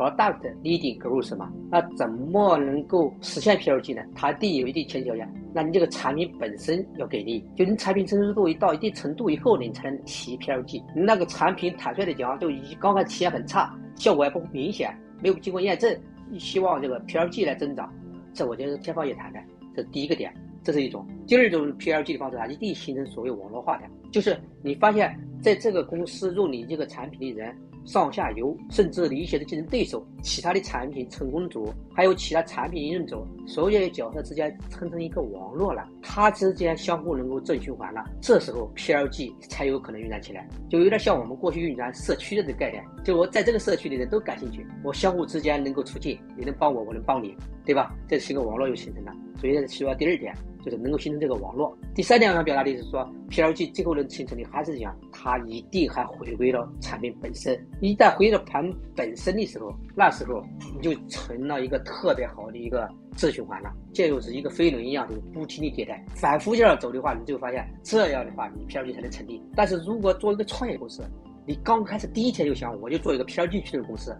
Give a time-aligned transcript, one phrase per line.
[0.00, 4.02] product leading growth 嘛，那怎么能够实现 PLG 呢？
[4.14, 10.82] 它第一有一定前提条件，那你这个产品本身要给力，就你产品成熟度一到一定程度以后，你才能提 PLG。
[10.96, 14.90] 你那个产品坦率的讲，就已经刚开始体验很差，效果也不明显，
[15.22, 15.94] 没有经过验证，
[16.38, 17.92] 希望这个 PLG 来增长，
[18.32, 19.38] 这我觉得是天方夜谭的。
[19.76, 20.32] 这是第一个点，
[20.64, 21.06] 这是一种。
[21.26, 27.54] 第二种 PLG 的方式啊，一定形成所谓网络化的，就是你发现在这个公司用你这个产品的人。
[27.84, 47.94] 上下游，甚至你一些的竞争对手、其他的产品成功组，还有其他产品应用者，所有的角色之间形成一个网络了，它之间相互能够正循环了，这时候 PLG 才有可能运转起来，就有点像我们过去运转社区的这个概念，就我在这个社区里人都感兴趣，我相互之间能够促进，你能帮我，我能帮你，对吧？
[48.08, 50.34] 这是一个网络又形成了，所以需要第二点。
[50.62, 51.74] 就是能够形成这个网络。
[51.94, 57.58] 第三点，我想表达的是说，PLG 最后能形成的还是讲，它一定还回归了产品本身。
[57.80, 60.44] 一旦回到盘本身的时候，那时候
[60.74, 69.42] 你就成了一个特别好的一个自循环了，这就是一个飞轮一样的不停的迭代，反复这样走的话，你就发现这样的话，你 PLG 才能成立。
[69.56, 71.02] 但是如果做一个创业公司，
[71.46, 74.14] 你刚开始第一天就想我就做一个 PLG 驱动公司，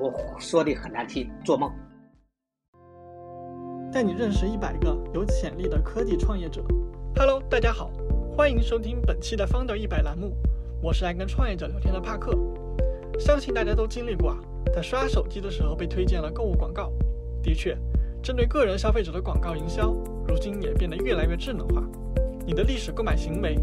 [0.00, 1.70] 我说的很难听，做梦。
[3.94, 6.60] 带你认识一百个有潜力的科技创业者。
[7.14, 7.92] Hello，大家好，
[8.36, 10.36] 欢迎收听本期的 Founder 一百栏目。
[10.82, 12.36] 我是爱跟创业者聊天的帕克。
[13.20, 14.38] 相信大家都经历过啊，
[14.74, 16.90] 在刷手机的时候被推荐了购物广告。
[17.40, 17.78] 的确，
[18.20, 19.94] 针对个人消费者的广告营销，
[20.26, 21.80] 如今也变得越来越智能化。
[22.44, 23.56] 你的历史购买行为、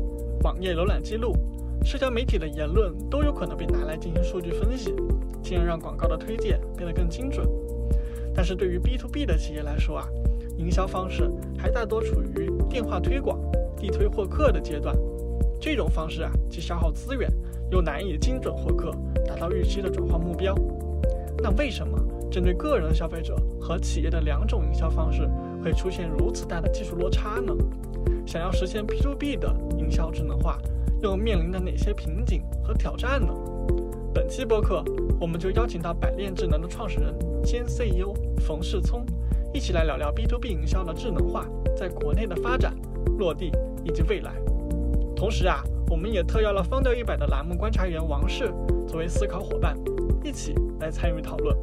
[0.44, 1.36] 网页浏览记录、
[1.84, 4.96] 社交媒体的言论都有可能被拿来进行数据分析，
[5.44, 7.46] 进而让广告的推荐变得更精准。
[8.34, 10.08] 但是对于 B to B 的企业来说啊，
[10.58, 13.40] 营销方式还大多处于电话推广、
[13.78, 14.96] 地推获客的阶段。
[15.60, 17.30] 这种方式啊，既消耗资源，
[17.70, 18.92] 又难以精准获客，
[19.28, 20.56] 达到预期的转化目标。
[21.38, 21.98] 那为什么
[22.32, 25.30] 针对个人消费者和企业的两种营销方式
[25.64, 27.54] 会出现如此大的技术落差呢？
[28.26, 30.58] 想要实现 B to B 的营销智能化，
[31.02, 33.34] 又面临着哪些瓶颈和挑战呢？
[34.14, 34.84] 本期播客，
[35.22, 39.06] 我们就邀请到百炼智能的创始人兼 CEO 冯世聪，
[39.54, 42.76] 一起来聊聊 B to B 营销的智能化在国内的发展、
[43.18, 43.54] 落地
[43.86, 44.34] 以及未来。
[45.16, 48.52] 同时啊，我们也特邀了方调一百的栏目观察员王氏
[48.86, 49.78] 作为思考伙伴，
[50.26, 51.56] 一起来参与讨论。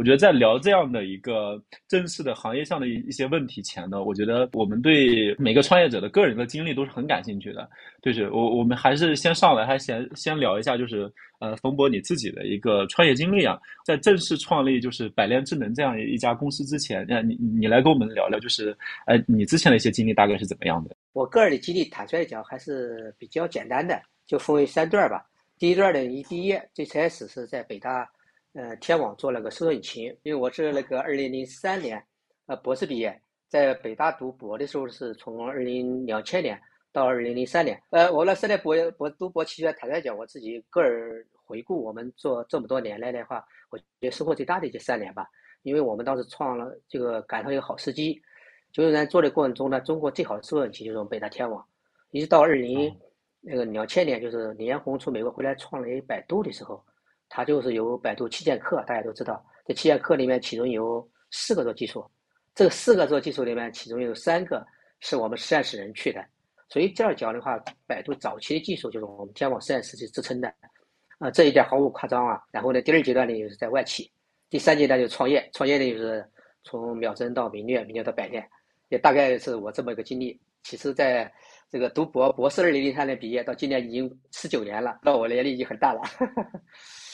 [0.00, 7.68] 我觉得在聊这样的一个正式的行业上的一一些问题前呢，我觉得我们对每个创业者的个人的经历都是很感兴趣的。
[8.00, 18.74] 就是我我们还是先上来，还先先聊一下，就是呃，冯博你自己的一个创业经历啊，在正式创立就是百炼智能这样一家公司之前，那你你来跟我们聊聊，就是
[19.06, 20.96] 呃，你之前的一些经历大概是怎么样的？
[21.12, 25.26] 我个人的经历，坦率讲还是比较简单的，就分为三段吧。
[25.58, 28.10] 第一段呢，一毕业最开始是在北大。
[28.52, 32.04] 呃，天网做了个搜索引擎，因为我是那个二零零三年，
[32.46, 33.16] 呃，博士毕业，
[33.48, 36.60] 在北大读博的时候是从二零两千年
[36.92, 43.40] 到二零零三年，呃，我那三年博博读博期间，坦率讲，我自己个人回顾我们做这么多年来的话，
[43.70, 45.28] 我觉得收获最大的就三年吧，
[45.62, 48.20] 因为我们当时创了这个赶上一个好时机，
[48.72, 51.64] 就是在做的过程中呢，中国最好的搜索引擎就是我们北大天网，
[52.10, 52.92] 一直到二零
[53.42, 56.84] 那个两千年，就是李彦宏从美国回来创了一百度的时候。
[57.30, 62.04] 它就是由百度旗舰客，大家都知道，这旗舰客里面其中有四个做技术，
[62.54, 64.66] 这四个做技术里面，其中有三个
[64.98, 66.22] 是我们实验室人去的，
[66.68, 70.52] 所以这样讲的话，百度早期的技术就是我们天网实验室去支撑的，
[71.18, 72.42] 啊，这一点毫无夸张啊。
[72.50, 74.10] 然后呢，第二阶段呢就是在外企，
[74.50, 76.28] 第三阶段就是创业，创业呢就是
[76.64, 78.44] 从秒针到明略，明略到百炼，
[78.88, 80.38] 也大概是我这么一个经历。
[80.62, 81.32] 其实，在
[81.70, 86.02] 这个读博，博士二零零三年毕业，到今年已经十九年了，到我年龄已经很大了。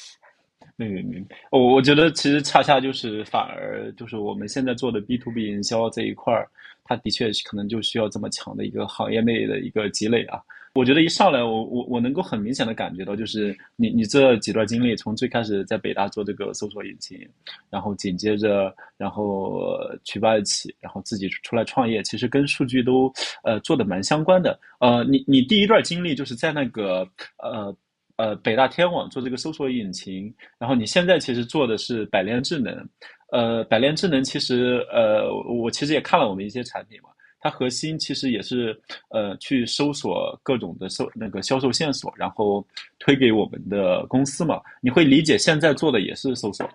[0.78, 6.46] 嗯嗯，我我觉得其实恰恰就是反而就是我们现在做的 B to B 营销这一块儿，
[6.84, 10.38] 它的确可能就需要这么强的一个行业内的一个积累啊。
[10.74, 17.26] 我觉得一上来，我我我能够很明显的感觉到，就是你你这几段经历，从最开始在北大做这个搜索引擎，
[17.70, 23.10] 然后紧接着然后去外企，然后自己出来创业，其实跟数据都
[23.42, 24.60] 呃做的蛮相关的。
[24.78, 27.08] 呃，你你第一段经历就是在那个
[27.38, 27.74] 呃。
[28.16, 32.88] 呃，北大天网做这个搜索引擎，然后你现在其实做的是百炼智能。
[33.32, 37.08] 呃，百炼智能其实，呃，我其实也看了我们一些产品嘛，
[37.40, 38.80] 它核心其实也是
[39.10, 42.66] 呃去搜索各种的搜那个销售线索，然后
[43.00, 44.62] 推给我们的公司嘛。
[44.80, 46.66] 你会理解现在做的也是搜索？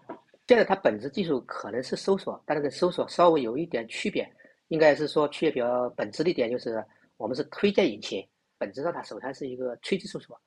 [0.47, 4.29] 现在它本质技术可能是搜索，但是跟搜索稍微有一点区别，
[4.67, 6.83] 应该是说区别比较本质的一点就是
[7.15, 8.21] 我们是推荐引擎，
[8.59, 10.37] 本质上它首先是一个垂直搜索。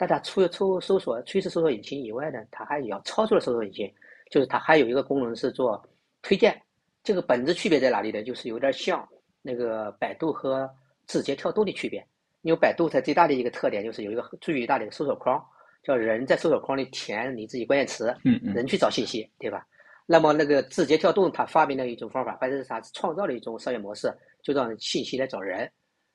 [0.00, 3.92] 但它除了搜搜索趋势搜索引擎以外呢，它还有超出了搜索引擎，
[4.30, 5.86] 就是它还有一个功能是做
[6.22, 6.58] 推荐。
[7.04, 8.22] 这个本质区别在哪里呢？
[8.22, 9.06] 就是有点像
[9.42, 10.66] 那个百度和
[11.06, 12.02] 字节跳动的区别。
[12.40, 15.38] 因为百度它最大的一个特点就是有一个最大的一个搜索框，
[15.82, 18.16] 叫人在搜索框里填你自己关键词，
[18.54, 19.66] 人去找信息，对吧？
[20.06, 24.10] 那么那个字节跳动它发明了一种方法，或者是它创造了一种商业模式，
[24.42, 25.70] 就让信息来找人。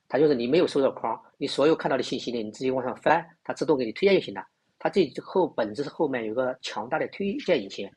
[0.08, 4.44] 它就是你没有搜索框，你所有看到的信息呢，你自己往上翻，它自动给你推荐就行了。
[4.78, 7.90] 它这后本质是后面有个强大的推荐引擎。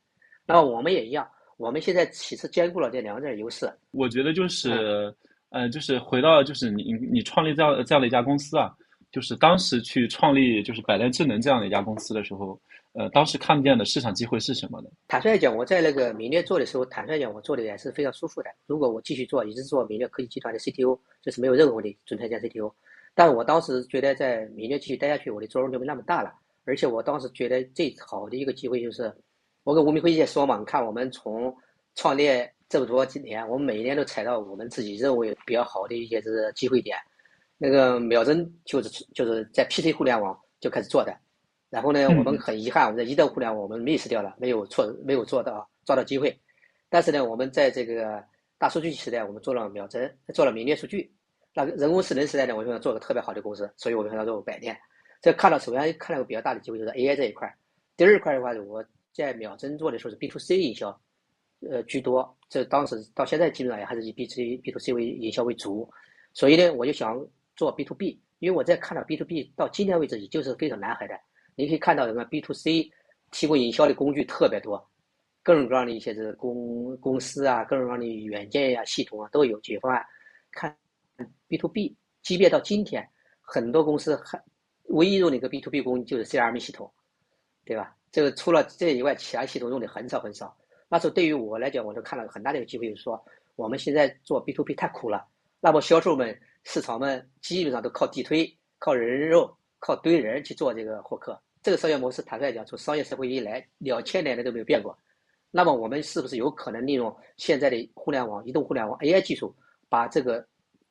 [0.46, 1.28] 那么我们也一样，
[1.58, 3.70] 我们现在其实兼顾了这两者优势。
[3.90, 5.14] 我觉得就是，
[5.50, 8.72] 呃，就是回到就是你你创立这样这样的一家公司啊，
[9.12, 12.58] 就是当时去创立就是百联智能这样的一家公司的时候。
[12.98, 14.90] 呃，当时看见的市场机会是什么呢？
[15.06, 18.50] 坦率讲，我在那个明略做的时候，坦率讲，我做的也是非常舒服的。
[18.66, 22.72] 如果我继续做，一直做明略科技集团的 CTO，这是没有任何问题，准参加 CTO。
[23.14, 26.32] 但我当时觉得，在明略继续待下去，我的作用就没那么大了。
[26.64, 29.14] 而且我当时觉得最好的一个机会就是，
[29.62, 31.54] 我跟吴明辉也说嘛，你看我们从
[31.94, 36.98] 创业这么多几年，我们每一年都踩到我们自己认为比较好的一些是机会点。
[37.58, 41.16] 那个秒针就是就是在 PC 互联网就开始做的。
[41.70, 46.34] 然后呢，我们很遗憾，我们在移动互联网我们 miss 掉了，没有错，没有做到抓到机会。
[46.88, 48.24] 但是呢，我们在这个
[48.56, 51.12] 大数据时代，我们做了秒针，做了明链数据。
[51.52, 54.78] 那人工智能时代呢，我想做个特别好的公司，所以我们想做百店。
[55.20, 57.52] 这看到首先看到个比较大的机会就是 AI 这一块。
[57.96, 60.98] 第二块的话，我在秒针做的时候是 B to C 营销，
[61.68, 62.34] 呃居多。
[62.48, 65.90] 这当时到现在基本上也还是以 B to C B to C 为营销为主。
[66.32, 67.26] 所以呢，我就想
[67.56, 71.14] 做 B to B，因为我在看到 B to B 到今天为止，也就是非常蓝海的。
[71.58, 72.88] 你可以看到，什么 B to C
[73.32, 74.88] 提供营销的工具特别多，
[75.42, 80.06] 各种各样的一些是公公司啊，各种各样的软件呀、系统啊都有解决方案。
[80.52, 80.72] 看
[81.48, 83.04] B to B，即便到今天，
[83.40, 84.40] 很多公司还
[84.84, 86.88] 唯一用的一个 B to B 工具就是 CRM 系统，
[87.64, 87.96] 对吧？
[88.12, 90.56] 这个除了这以外，其他系统用的很少很少。
[90.88, 93.20] 那时候对于我来讲，我就看到很大的一个机会，就是说
[93.56, 95.26] 我们现在做 B to B 太苦了，
[95.58, 101.36] 那么销售们、市场们基本上都靠地推、靠人肉、靠堆人去做这个获客。
[101.62, 104.96] 这个商业模式，坦率讲，从商业社会以来两千年来都没有变过。
[105.50, 109.54] 那么，我们是不是有可能利用现在的互联网、移动互联网 AI 技术，
[109.88, 110.46] 把这个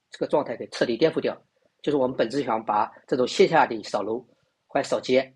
[0.09, 1.39] 这个状态给彻底颠覆掉？
[1.81, 4.19] 就是我们本质想把这种线下的扫楼
[4.65, 5.31] 或者扫街，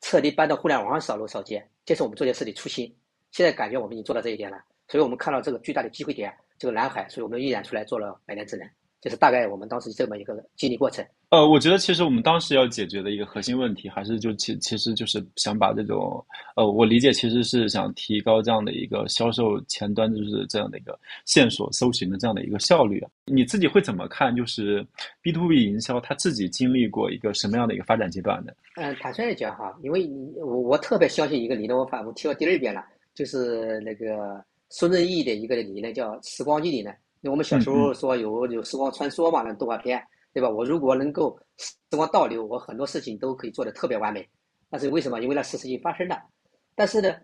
[0.00, 2.94] 彻底搬到互联网上扫楼扫街，这是我们做件事的初心。
[3.30, 8.68] 现在感觉我们已经做到这一点了，所以我们看到这个巨大的机会点，这个蓝海，所以我们毅然出来做了百年智能。
[9.04, 11.04] 就是大概我们当时这么一个经历过程。
[11.28, 16.24] 呃，我觉得其实我们当时要解决的一个核心问题，还是就其其实就是想把这种，
[16.56, 23.04] 呃，我理解其实是想提高这样的一个销售前端就是这样的一个线索搜寻的这样的一个效率。
[23.26, 24.34] 你自己会怎么看？
[24.34, 24.82] 就是
[25.20, 28.52] B to B 营销，它自己经历过一个什么样的一个发展阶段呢？
[28.76, 32.82] 嗯，坦率的讲哈，因为我我特别相信一个理论，我反复提到第二遍了，
[33.14, 36.94] 就是那个孙正义的一个理论，叫时光机理论。
[37.30, 40.48] 我们小时候说有有时光穿梭嘛，那动画片，对吧？
[40.48, 44.28] 我如果能够时光倒流，我很多事情都可以做得特别完美。
[44.68, 45.20] 那是为什么？
[45.22, 46.20] 因为那事情已经发生了。
[46.74, 47.14] 但是呢，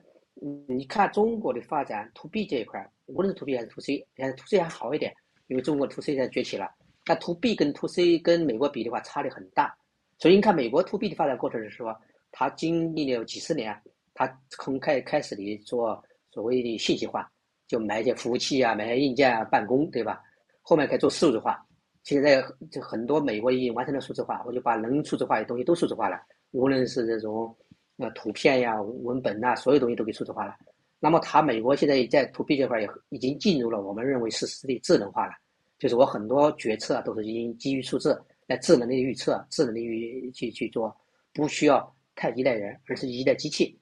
[0.67, 5.13] 你看中国的发展，to B 这一块，无论是 to B 还是 to C，现在 to C 还好一点，
[5.49, 6.71] 因为中国 to C 现在崛起了。
[7.05, 9.77] 但 to B 跟 to C 跟美国比的话，差的很大。
[10.19, 11.95] 所以你看美国 to B 的发展过程是说，
[12.31, 13.77] 它经历了几十年，
[14.15, 17.31] 它从开开始的做所谓的信息化。
[17.71, 20.21] 就买一些服务器啊，买些硬件啊，办公，对吧？
[20.61, 21.65] 后面可以做数字化，
[22.03, 27.57] 现在就很多美国已经完成了数字化，我就把能数字化的东西都数字化了，无论是这种
[27.99, 30.57] 呃图片呀、文本呐，所有东西都给数字化了。
[30.99, 35.33] 那么，它美国现在在 to B 这块也已经进入了我们认为是实的智能化了，
[35.79, 40.93] 就是我很多决策都是已经基于数字来智能的预测、智能的预去去做，
[41.33, 43.79] 不需要太依赖人，而是依赖机器。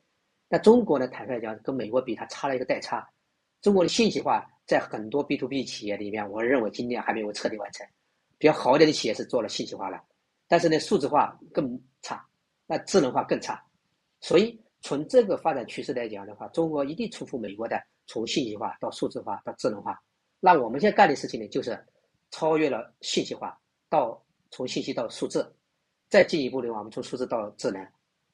[0.46, 3.08] 那中国呢，坦率讲，跟美国比，它差了一个代差。
[3.60, 7.86] 中国的信息化在很多 B to B 企业里面，我认为今年还没有彻底完成。
[8.38, 10.00] 比较好一点的企业是做了信息化了，
[10.46, 12.24] 但是呢，数字化更差，
[12.66, 13.60] 那智能化更差。
[14.20, 20.00] 所以从这个发展趋势来讲的话，中国一定出乎美国的，从信息化到数字化到智能化。
[20.38, 21.76] 那我们现在干的事情呢，就是
[22.30, 25.52] 超越了信息化，到从信息到数字，
[26.08, 27.84] 再进一步的话，我们从数字到智能。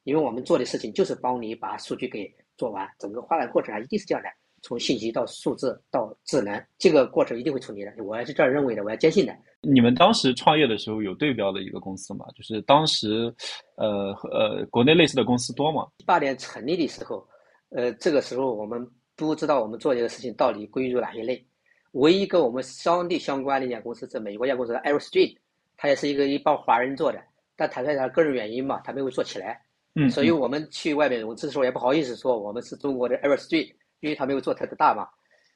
[0.02, 4.28] 因为我们做的事情就是帮你把数据给做完，整个发展过程啊，一定是这样的。
[4.64, 9.37] 从信息到数字到智能，这个过程一定会出你的，我还是这样认为的，我还坚信的。
[9.61, 12.25] 你们当时创业的时候有对标的一个公司吗？
[12.35, 13.30] 就是当时，
[13.76, 15.87] 呃呃，国内类似的公司多吗？
[15.99, 17.28] 一八年成立的时候，
[17.68, 21.47] 呃，这个时候我们不知道我们做这个事情到底归入哪一类。
[21.92, 25.38] 唯一跟我们相对相关的一家公司是美国一家公司 a i r s t r e e t
[25.76, 27.23] 它也是一个一帮华人做的，
[27.54, 29.61] 但坦率讲个人原因嘛，它没有做起来。
[29.94, 33.73] 嗯，所以我们去外面融资的时候也不好意思说我们是中国的 Everstreet，
[34.04, 35.08] 因为他没有做特别大嘛。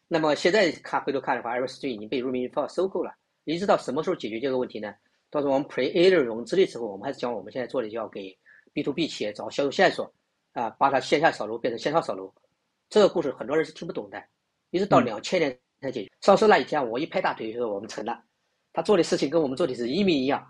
[0.09, 3.13] 那么现在看回头看的话，Everstreet 已经被 Ruminfo 收购了。
[3.45, 4.95] 一直到什么时候解决这个问题呢？
[5.29, 8.35] 到时候我们 Pre-A 的融资的时候，我们还是讲我们现在做的要给
[8.73, 10.11] B to B 企业找销售线索，
[10.53, 12.33] 啊，把它线下扫楼变成线上扫楼。
[12.89, 14.23] 这个故事很多人是听不懂的，
[14.71, 16.11] 一直到两千年才解决。
[16.23, 18.19] 上市那一天，我一拍大腿说我们成了。
[18.73, 20.47] 他做的事情跟我们做的是一模一样。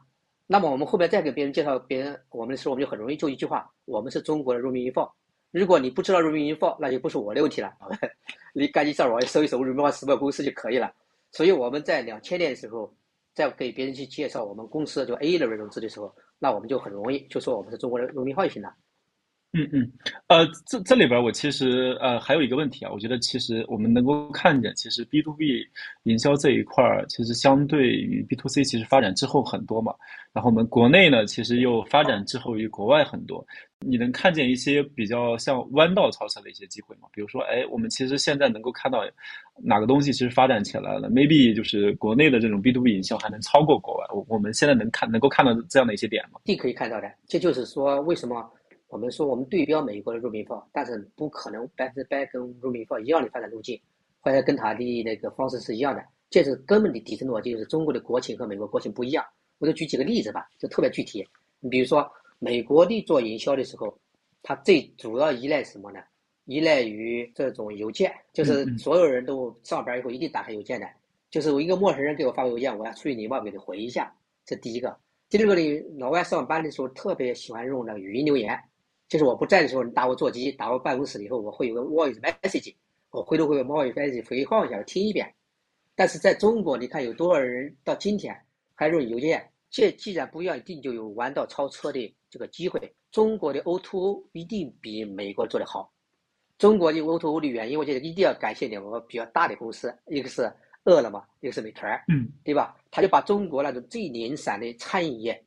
[0.47, 5.11] 那么我们后面再给别人介绍别人我们的时候，我们就很容易就一句话：我们是中国的 Ruminfo。
[5.51, 7.73] 如果你不知道 Ruminfo，那就不是我的问题了。
[8.53, 10.93] 你赶紧上网搜一搜 Ruminfo 什么公司就可以了。
[11.33, 12.95] 所以我们在两千年的时候，
[13.35, 18.75] 在给别人去介绍我们公司就 A 的融资的时候，那我们就很容易就说我们是中国的 Ruminfo 就行了。
[19.59, 19.93] 嗯嗯，
[20.29, 25.67] 呃，这这里边我其实呃还有一个问题啊，我觉得其实我们能够看见，其实 B to B
[26.05, 29.93] 营销这一块儿，其实相对于 B to C 其实发展滞后很多嘛。
[30.33, 33.45] 然后我们国内呢，其实又发展滞后于国外很多。
[33.81, 37.09] 你能看见一些比较像弯道超车的一些机会吗？
[37.13, 39.05] 比如说，哎，我们其实现在能够看到
[39.57, 44.05] 哪个东西其实发展起来了，maybe 就是国内的这种 B to B 营销还能超过国外。
[44.13, 46.41] 我我们现在能看能够看到这样的一些点吗？
[46.45, 48.49] 地可以看到的，这就是说为什么。
[48.89, 53.79] 我们说我们对标美国的 Ruminfo，但是不可能百分之百跟 Ruminfo 一样的发展路径，
[54.21, 56.03] 或者跟它的那个方式是一样的。
[56.31, 59.25] 这是根本的底层逻辑，就是中国的国情和美国国情不一样。
[59.59, 61.27] 我就举几个例子吧，就特别具体。
[61.61, 63.95] 你比如说，美国的做营销的时候，
[64.43, 66.01] 它最主要依赖什么呢？
[66.45, 70.87] 依赖于这种邮件，就是所有人都上班以后一定打开邮件的。
[71.31, 74.15] 就是我一个陌生人给我发个邮件，我要出于礼貌给他回一下，
[74.47, 74.97] 这第一个。
[75.29, 78.59] 第二个呢，老外上班的时候特别喜欢用那个语音留言。
[79.09, 82.75] 就是我不在的时候，你打我座机，打我办公室以后，我会有个 voice message，
[83.11, 85.35] 我回头会有 voice message 回放一下，听一遍。
[85.95, 88.37] 但是在中国，你看有多少人到今天
[88.75, 89.51] 还用邮件？
[89.71, 92.95] 这既然不一样，一定就有弯道超车的这个机会。
[93.11, 95.91] 中国的 O2O 一定比美国做得好。
[96.59, 100.53] 中国的 O2O 的原因，我觉得一定要感谢两个比较大的公司，一个是
[100.85, 102.77] 饿了么，一个是美团，嗯，对吧？
[102.91, 105.43] 他就把中国那种最零散的餐饮业，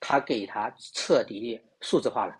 [0.00, 2.36] 他给他彻底的数字化了。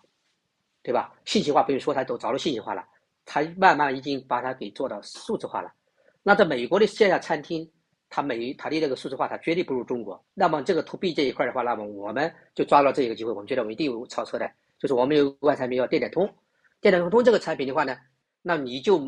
[0.85, 1.11] 对吧？
[1.25, 2.85] 信息化不用说，它都着了信息化了。
[3.25, 5.73] 它慢慢已经把它给做到数字化了。
[6.21, 7.67] 那在美国的线下餐厅，
[8.07, 10.23] 它美它的这个数字化，它绝对不如中国。
[10.35, 14.47] 那么这个 to B 这一块的话，那么我们就抓到这一个机会，我们觉得我们一定有超车的。
[14.77, 16.31] 就是我们有款产品叫电点通，
[16.81, 17.97] 电点通这个产品的话呢，
[18.43, 19.01] 那你就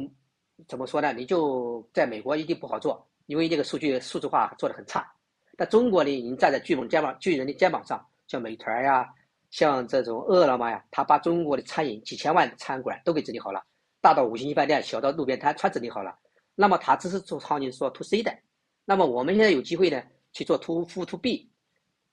[0.68, 1.14] 怎么说呢？
[1.14, 5.08] 你就在美国一定不好做，因为这个数据数字化做的很差。
[5.56, 9.08] 但中国呢，已经站在巨猛肩膀巨人的肩膀上，像美团呀。
[9.50, 13.64] 像这种饿了么呀，他把中国的餐饮几千万餐馆都给整理好了，
[14.02, 16.18] 大到五星级饭店，小到路边摊，全整理好了。
[16.56, 18.36] 那么他只是做场景做 to C 的，
[18.84, 20.02] 那么我们现在有机会呢
[20.34, 21.50] 去做 to F to B，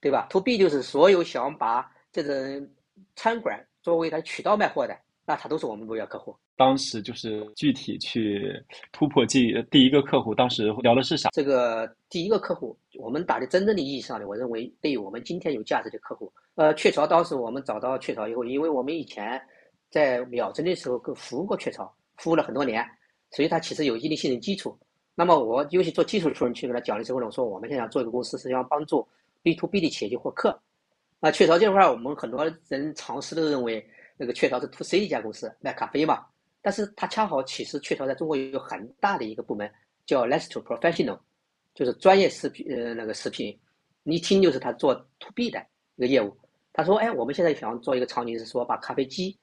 [0.00, 2.70] 对吧？to B 就是所有想把这种
[3.16, 6.36] 餐馆作为他渠道卖货的，那他都是我们目标客户。
[6.56, 8.62] 当时就是具体去
[8.92, 11.30] 突破第第一个客户，当时聊的是啥？
[11.32, 16.32] 这个第一个客户，我们打的真正的意义上的，我认为对于我们今天有价值的客户。
[16.54, 19.40] 呃，雀巢当时我们找到雀巢以后，因为我们以前
[19.90, 22.84] 在秒针的时候跟服务过雀巢，服务了很多年，
[23.30, 24.78] 所以它其实有一定的信任基础。
[25.16, 29.06] 那么我尤其做技术出人去跟他讲的时候呢，我说我们现在做一个公司是要帮助
[29.42, 30.56] B to B 的企业去获客。
[31.20, 33.84] 那雀巢这块我们很多人尝试都认为
[34.16, 36.24] 那个雀巢是 to C 一家公司卖咖啡嘛，
[36.62, 39.70] 但是它恰好其实雀巢在中国有很大的一个部门
[40.06, 41.18] 叫 Less to Professional，
[41.74, 43.58] 就是专业食品呃那个食品，
[44.02, 45.64] 你一听就是他做 to B 的
[45.96, 46.36] 一个业务。
[46.72, 49.38] 他说：“哎，我们现在想做一个场景，是说把咖啡机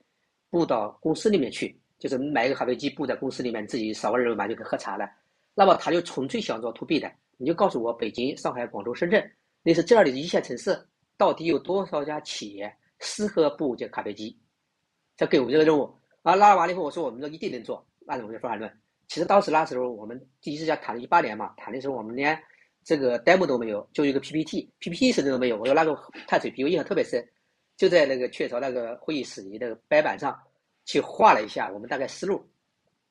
[0.50, 5.10] 布到公司里面去，就是买一个咖啡机布在公司里面，自己扫个二维码就可以喝茶了。
[5.54, 9.32] 那么他就纯粹想做 to B 的，你就告诉我，北京、上海、广州、深圳，
[9.64, 10.78] 那是这样的一线城市，
[11.16, 14.38] 到底有多少家企业适合布这咖啡机？
[15.22, 15.88] 再给我们这个任务
[16.24, 16.36] 啊！
[16.36, 18.72] 拉完了以后，我说我们这一定能做，按照我们的方案论。
[19.08, 22.36] 其实当时那时候我们第一次家谈了一八年嘛，谈的时候我们连。”
[22.84, 25.60] 这个 demo 都没有，就一个 PPT，PPT 甚至都没有。
[25.60, 25.96] 我说那个
[26.28, 27.24] 碳水皮，我印象特别深，
[27.78, 30.36] 就在那个雀巢那个会议室里的白板上
[30.84, 32.44] 去画了一下我们大概思路。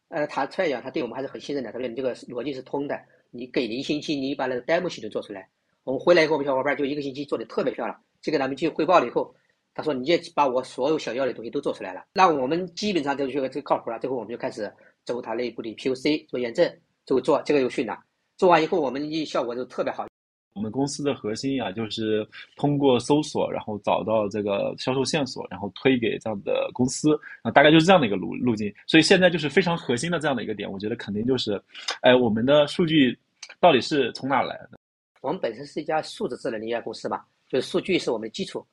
[0.08, 1.70] 呃，他突然讲，他对我们还是很信任的。
[1.70, 3.00] 他说你这个逻辑是通的，
[3.30, 5.48] 你给你一星期，你把那个 demo 系统做出来。
[5.84, 7.96] 我们回来以后，我们小伙伴就一个星期做的特别漂亮。
[8.22, 9.32] 去给他们去汇报了以后，
[9.74, 12.04] 他说你也把我所有想要的东西都做出来了。
[12.12, 13.98] 那我们基本上就觉得这靠谱了。
[13.98, 14.72] 最后我们就开始
[15.04, 16.70] 走他内部的 POC 做验证，
[17.06, 17.98] 就做这个又训了。
[18.36, 20.06] 做完以后，我们一效果就特别好。
[20.54, 28.74] 我们公司的核心呀，就是通过搜索，然后找到这个销售线索，然后推给这样的公司，啊，大概就是这样的一个路路径。
[28.86, 31.62] 所以现在就是非常核心的这样的一个点，我觉得肯定就是，
[32.00, 33.16] 哎，我们的数据
[33.60, 34.78] 到底是从哪来的？
[35.20, 38.66] 我们本身是一家数字智能的一家公司嘛，就是数据是我们的基础。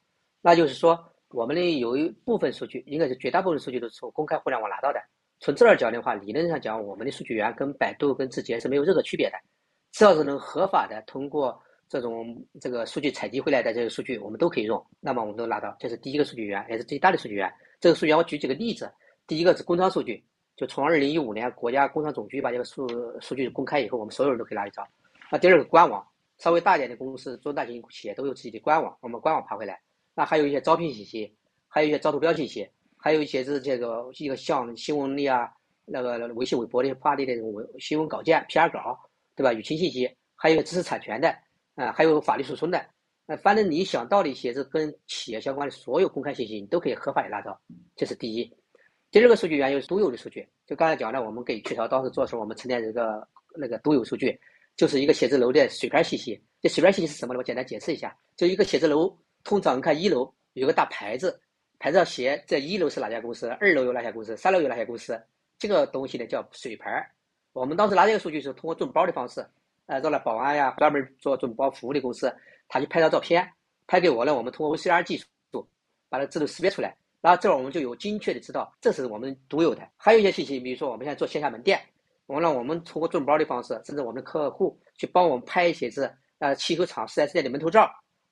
[0.47, 0.97] 那就是说，
[1.31, 4.99] 我们的有一部分数据，应该是绝大部分数据都是从公开互联网拿到的。
[5.41, 9.35] 从这儿讲的话，理论上讲，我们的数据源跟百度跟字节是没有任何区别的。
[9.91, 14.81] 只要是能合法的通过这种这个数据采集回来的这个数据，我们都可以用。
[15.01, 17.53] 那么我们都拿到，这是第一个数据源，也是最大的数据源。
[17.81, 18.89] 这个数据源我举几个例子。
[19.27, 20.23] 第一个是工商数据，
[20.55, 22.87] 就从二零一五年国家工商总局把这个数
[23.19, 24.81] 数据公开以后，我们所有人都可以拿得着。
[25.29, 29.77] 那第二个官网，稍微大一点的公司、中大型企业都有自己的官网，我们官网爬回来。
[30.17, 31.31] 那还有一些招聘信息，
[31.67, 32.67] 还有一些招投标信息。
[32.99, 35.47] 还有一些是这个一个像新闻里啊，
[35.85, 38.99] 那个微信、微博的发的那种文新闻稿件、PR 稿，
[39.35, 39.51] 对吧？
[39.53, 41.29] 舆情信息，还有知识产权的，
[41.75, 42.83] 啊，还有法律诉讼的，
[43.27, 47.57] 呃，反正你想到的一些是跟企业相关的所有公开信息，你都可以合法的拿到，
[47.95, 48.51] 这是第一。
[49.11, 54.37] 第二个数据源又是独有的数据，就刚才讲的，我们给曲涛当时做的时候，我们承担这个那个独有数据，
[54.75, 56.41] 就是一个写字楼的水牌信息。
[56.59, 57.37] 这水牌信息是什么呢？
[57.37, 59.15] 我简单解释一下，就一个写字楼，
[59.47, 61.39] 通常看一楼有个大牌子。
[61.79, 65.17] 牌子上写这一楼是哪家公司，二楼有哪家公司，三楼有哪些公司，
[65.57, 67.09] 这个东西呢叫水牌儿。
[67.53, 69.47] 我们当时拿这个数据是通过众包的方式，
[69.85, 72.35] 呃，找了保安呀，专门做众包服务的公司，
[72.67, 73.47] 他去拍张照片，
[73.85, 75.25] 拍给我呢，我们通过 OCR 技术
[76.09, 79.87] 把它自动识别出来，然后这儿我们就有精确的知道这是我们独有的。
[79.95, 81.79] 还有一些信息，比如说我们现在做线下门店，
[82.25, 87.87] 我们让我们通过众包的方式，甚至我们的客户去帮我们拍一些是呃汽修厂 4S 店的门头照，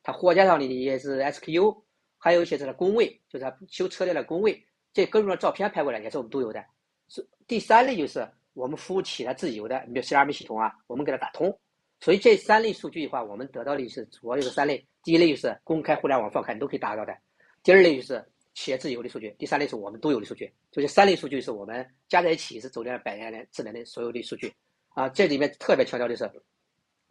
[0.05, 1.83] 它货架上的也是 SKU。
[2.17, 6.63] 还有一些是工位，就是他修车的工位，这各种的照片拍过来也是我们都有的。
[7.07, 11.55] 是第三类就是我们服务器它自由的，你比如 CRM 系统啊，我们给它打通。
[11.99, 17.13] 所以这三类数据的话，我们得到的是主要有三类：第一类就是公开互联网放开你都可以达到的；
[17.61, 20.51] 第二类就是企业自由的数据；第三类是我们都有的数据。
[20.71, 24.51] 就这三类数据是我们加在一起是走量百年的智能的所有的数据
[24.89, 25.07] 啊。
[25.09, 26.27] 这里面特别强调的是，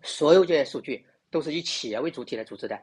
[0.03, 2.81] 所有这些数据都是以企业为主体来组织的。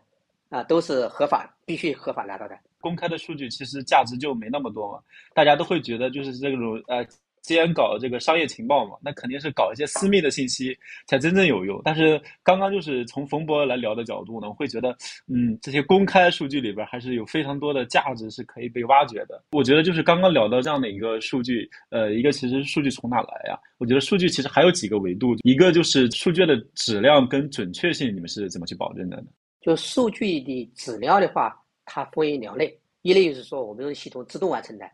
[0.50, 2.60] 啊，都是合法，必须合法拿到的。
[2.82, 5.00] 公开的数据其实价值就没那么多嘛，
[5.34, 7.08] 大家都会觉得就是这种呃，
[7.42, 10.78] 既然搞这个商业情报嘛，那肯定是搞一些私密的信息
[11.08, 11.82] 才真正有用。
[11.84, 14.96] 但是刚刚就是从冯博来聊的角度呢，我会觉得，
[15.28, 19.44] 嗯，这些公开数据里边还是有非常多的价值是可以被挖掘的。
[19.52, 23.60] 我觉得就是刚刚聊到这样的一个数据，呃，一个其实数据从哪来呀？
[23.78, 29.24] 我觉得数据其实还有几个维度，一个就是数据的质量跟准确性，你们是怎么去保证的呢？
[29.62, 34.86] 就数据的质量的话，它分为两类，一类就是说我们用系统自动完成的，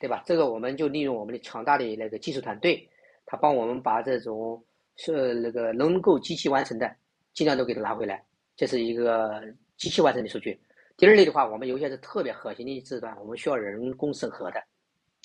[0.00, 0.24] 对吧？
[0.26, 2.88] 这个我们就利用我们的强大的那个技术团队，
[3.26, 4.60] 他帮我们把这种
[4.96, 6.90] 是那个能够机器完成的，
[7.34, 8.24] 尽量都给它拿回来，
[8.56, 9.40] 这是一个
[9.76, 10.58] 机器完成的数据。
[10.96, 14.62] 第二类的话，我们有些是特别核心的字段，我们需要人工审核的，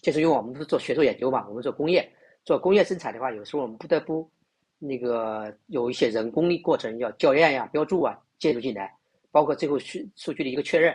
[0.01, 2.07] 就是因为我们是做学术研究嘛，我们做工业，
[2.43, 4.29] 做工业生产的话，有时候我们不得不
[4.77, 8.19] 那个有一些人工的过程要校验呀、标注啊。
[8.37, 8.93] 介入进来，
[9.31, 10.93] 包括最后数数据的一个确认。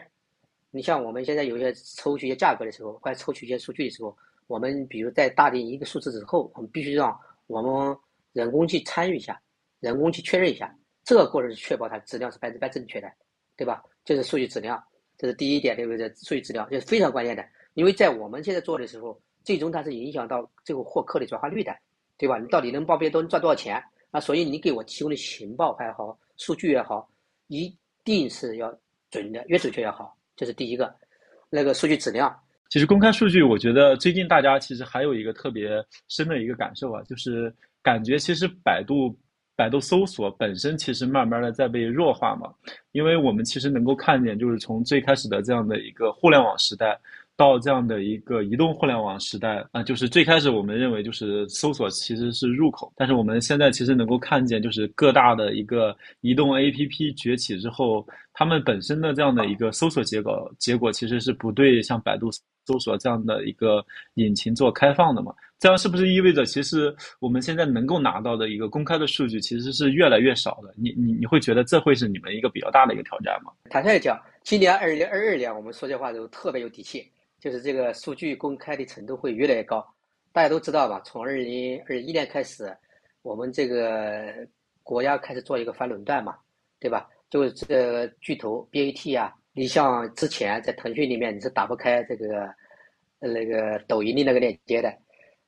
[0.71, 7.97] 你像我们现在有些抽取一些价格的时候，或者抽取一些数据的时候，我们比如在大定一个数字之后，我们必须让我们
[8.33, 9.41] 人工去参与一下，
[9.81, 10.73] 人工去确认一下，
[11.05, 13.11] 这个过程是确保它质量是百分之百正确的，
[13.57, 13.83] 对吧？
[14.05, 14.83] 就是数据质量，
[15.19, 16.09] 这是第一点，对不对？
[16.15, 21.77] 数据质量这是非常关键的，因为在我们现在做的时候，最终它是影响到最后获客的转化率的，
[22.17, 22.39] 对吧？
[22.39, 24.21] 你到底能帮别人多赚多少钱啊？
[24.21, 27.11] 所以你给我提供的情报还好，数据也好。
[27.53, 28.73] 一定是要
[29.11, 30.91] 准的，越准确越好，这是第一个。
[31.51, 32.35] 那个数据质量，
[32.71, 39.15] 其实公开数据，我觉得最近大家其实还有一个特别深的一个感受啊，就是感觉其实百度
[39.55, 42.55] 百度搜索本身其实慢慢的在被弱化嘛，
[42.93, 46.99] 因为我们其实能够看见，就是从最开始的这样的一个互联网时代。
[47.41, 62.29] 到这样的一个移动互联网时代啊，就是最开始我们认为就是搜索其实是入口，但是我们现在其实能够看见，就是各大的一个移动 APP 崛起之后，他们本身的这样的一个搜索结果结果其实是不对像百度
[62.67, 63.83] 搜索这样的一个
[64.17, 65.33] 引擎做开放的嘛？
[65.59, 70.75] 这样是不是意味着其实我们现在能够拿到的一个公开的数据其实是越来越少的？
[70.77, 73.51] 你你你会觉得这会是你们一个比较大的一个挑战吗？
[73.71, 77.11] 坦率讲，今年二零二二年我们说这话都特别有底气。
[77.41, 79.85] 就是这个数据公开的程度会越来越高，
[80.31, 81.01] 大家都知道吧？
[81.05, 82.77] 从二零二一年开始，
[83.23, 84.47] 我们这个
[84.83, 86.37] 国家开始做一个反垄断嘛，
[86.79, 87.09] 对吧？
[87.31, 92.55] 就是这个巨头 BAT 啊，你像之前在腾讯里面你是打不开这个
[93.19, 94.93] 那个抖音的那个链接的，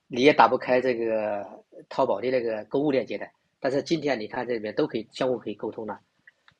[0.06, 1.44] 你也打不开这个
[1.88, 3.28] 淘宝的那个购物链接的，
[3.60, 6.00] 但是今天你看这里面都可以相互可以沟通了。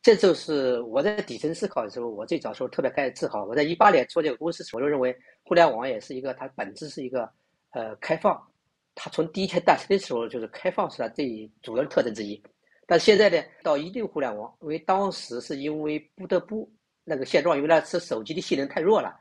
[0.03, 3.45] 这就是我在底层思考的时候，我最早时候特别开始自豪。
[3.45, 7.31] 我在一八年做这个公司时，我就认为互联网也是一个，它本质是一个
[7.71, 8.43] 呃开放。
[8.97, 12.43] 它从第一天诞生的时候就是开放是它最主要的特征之一。
[12.85, 16.69] 但现在呢，到移动互联网，因为当时是因为不得不
[17.05, 19.17] 那个现状，因为那是手机的性能太弱了，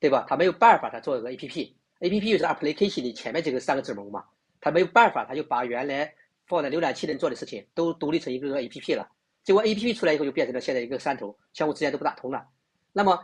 [0.00, 0.24] 对吧？
[0.26, 4.24] 它没有办法，它做一个 A P P，A P P 就是 application 的前面这个三个字母嘛，
[4.58, 6.10] 它没有办法，它就把原来
[6.46, 9.06] 放在浏览器能做的事情都独立成一个个 A P P 了。
[9.44, 12.44] 结果 A P P 出来以后，就变成了现在一个山头，相互之间都不打通了。
[12.92, 13.22] 那么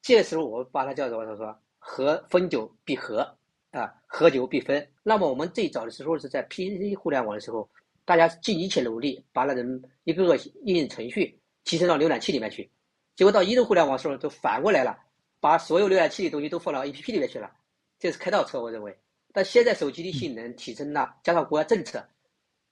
[0.00, 3.36] 这时候我把它叫做他说合分久必合
[3.72, 4.88] 啊，合久必分。
[5.02, 7.68] 那么我们最早的时候是在 P C 互联网的时候，
[8.04, 12.70] 大家尽一切努力把那种一个个应用程序提升到浏览器里面去。
[13.16, 14.96] 结果到移动互联网时候就反过来了，
[15.40, 17.50] 把所有浏览器的东西都放到 A P P 里面去了，
[17.98, 18.96] 这是开倒车，我认为。
[19.32, 22.06] 但现在手机的性能提升了，加上国家政策，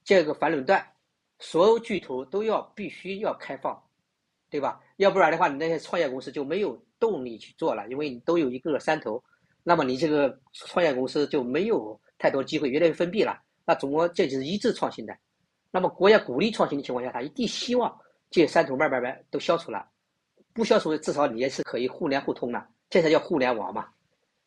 [0.03, 0.94] 这个反垄断。
[1.39, 3.81] 所有巨头都要必须要开放，
[4.49, 4.81] 对吧？
[4.97, 9.21] 要不然的话，你那些创业公司就没有动力去做了，因为你都有一个山头，
[9.63, 13.41] 那么你这个创业公司就没有太多机会，越来越封闭了。
[13.65, 15.17] 那中国这就是一致创新的，
[15.71, 17.93] 那么国家鼓励创新的情况下，他一定希望
[18.29, 19.85] 这些山头慢慢慢都消除了，
[20.53, 23.87] 不消除至少你也是可以互联互通的，这才叫互联网嘛。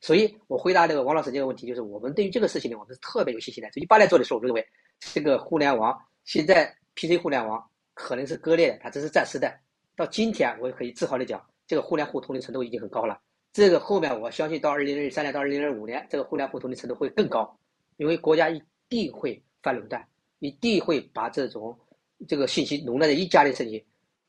[0.01, 3.69] 所以我回答这个王老师这个问题，就是我们对于这个事情呢，我们是特别有信心的。
[3.71, 4.65] 就一八年做的时候，我认为
[5.01, 6.73] 这个互联网现在。
[7.01, 7.65] PC 互联网
[7.95, 9.57] 可能是割裂的，它只是暂时的。
[9.95, 13.21] 到今天，我可以自豪的讲，这个互联互通的程度已经很高了。
[13.53, 17.57] 这个后面我相信到二零二三年到二零二五年，这个互联互通的程度会更高，
[17.99, 20.05] 因为国家一定会反垄断，
[20.41, 21.79] 一定会把这种
[22.27, 23.87] 这个信息垄断在一家的身体，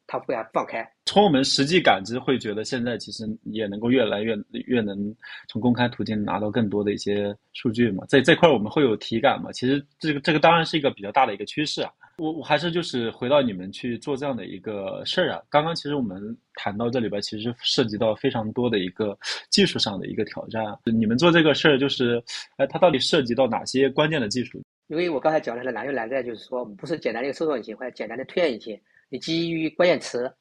[0.10, 0.84] 它会放开。
[1.06, 5.16] 从我们实际感知，会觉得现在其实也能够越来越越能
[5.48, 9.52] 从公开途径拿到更多的一些数据嘛，在这块我们会有体感嘛。
[9.52, 11.92] 其实这个这个当然是一个比较大的一个趋势啊。
[12.18, 15.42] 我我还是就是回到你们去做这样的一个事儿啊。
[15.48, 19.18] 刚刚其实我们谈到这里边，其实涉及到非常多的一个
[19.50, 20.66] 技术上的一个挑战。
[20.86, 22.22] 你们做这个事儿，就是
[22.58, 24.60] 哎，它到底涉及到哪些关键的技术？
[24.88, 30.32] 因为我刚才讲的是难就难在就是说，不是简单的一个搜索引擎或者简单的推荐引擎，你基于关键词，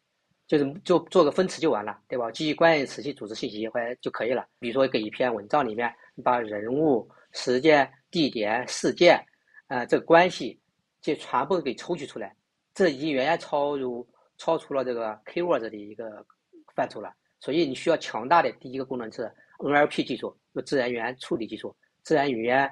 [0.46, 2.30] 就是就做个分词就完了，对吧？
[2.30, 4.46] 基于关键词去组织信息或者就可以了。
[4.60, 9.20] 比如说，给一篇文章里面，你把人物、时间、地点、事件，
[9.66, 10.60] 呃，这个关系。
[11.00, 12.34] 就全部给抽取出来，
[12.74, 16.26] 这已经远远超入超出了这个 keywords 的一个
[16.74, 17.14] 范畴了。
[17.38, 22.68] 所以你需要强大的第一个功能是 NLP 技术，就自然语言处理技术、自然语言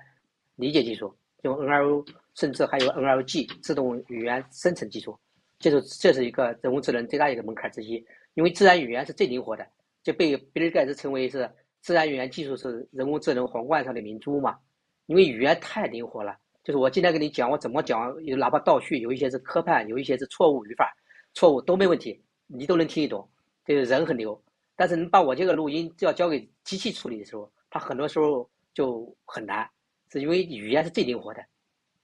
[0.57, 2.05] 理解技术，用 NLO，
[2.35, 5.17] 甚至还有 NLG 自动语言生成技术。
[5.59, 9.67] 这是这是一个人工智能最大一个门槛之一，因为自然语言是最灵活的，
[10.03, 14.59] 就被比尔盖茨称为是自然语言技术是人工智能皇冠上的明珠嘛，
[15.07, 16.37] 因为语言太灵活了。
[16.63, 20.93] 就是我今天跟你讲，我怎么讲，有哪怕倒叙，有一些是磕绊，有一些是错误语法，
[21.33, 23.29] 错误都没问题，你都能听得懂。
[23.65, 24.43] 这个人很牛，
[24.75, 29.69] 但是你把我这个录音要交给机器处理的时候，它很多时候就很难，
[30.11, 31.41] 是因为语言是最灵活的，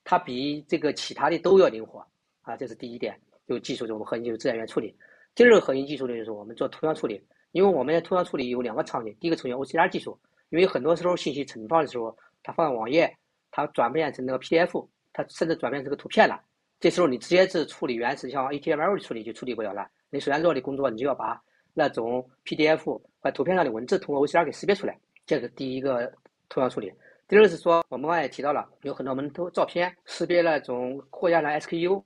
[0.04, 2.06] 它比这个其他的都要灵活
[2.42, 3.20] 啊，这是第一点。
[3.48, 4.96] 就技术，就我们核心就是自然语言处理。
[5.34, 10.18] 第二个核心技术呢，就是我们做图像处理，因为我们的图像处理有两个场景，第一个场景 OCR 技术，
[10.50, 13.16] 因为很多时候信息存放的时候，它放在网页。
[13.54, 16.40] 它转变成那个 PDF，它甚至转变成个图片了。
[16.80, 19.86] 这时候你直接是处理原始，像 HTML 的处理就处理不了了。
[20.08, 21.38] 你首先做的工作，你就要把
[21.74, 26.10] 那种 PDF 或图片上的文字通过 OCR 给识别出来，这是第一个
[26.48, 26.90] 图像处理。
[27.28, 32.02] 第二个是说，我们刚才也提到了，有很多我们都照片识别那种货架上 SKU，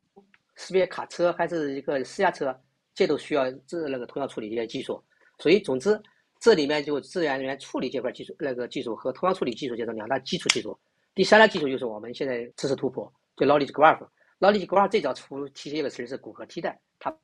[0.57, 2.59] 识别卡车还是一个私家车，
[2.95, 5.03] 这都需要这那个图像处理一些技术。
[5.39, 6.01] 所以总之，
[6.41, 10.79] 这里面就自然语言处理这块技术，那个技术和图像处理技术这种两大基础技术。
[11.15, 14.07] 第三大技术就是我们现在知识图谱，就 Knowledge Graph。
[14.39, 17.17] Knowledge Graph 最早出提这个词是谷歌替代，它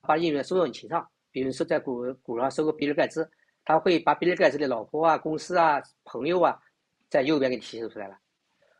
[0.00, 3.30] 把应用搜索引擎上，比如说在谷谷歌上搜个比尔盖茨，
[3.64, 6.58] 他会把比尔盖茨的老婆啊、公司啊、朋友啊，
[7.10, 8.18] 在右边给你提示出来了。